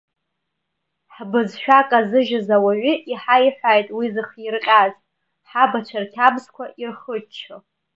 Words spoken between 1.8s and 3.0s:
казыжьыз ауаҩы